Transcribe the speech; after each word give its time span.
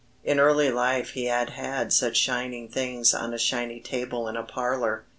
In 0.23 0.39
early 0.39 0.71
life 0.71 1.09
he 1.11 1.25
had 1.25 1.51
had 1.51 1.93
such 1.93 2.17
shining 2.17 2.67
things 2.69 3.13
on 3.13 3.35
a 3.35 3.37
shiny 3.37 3.79
table 3.79 4.27
in 4.27 4.35
a 4.35 4.41
parlour. 4.41 5.03